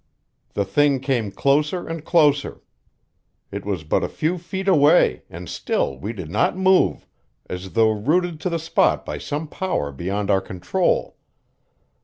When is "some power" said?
9.19-9.91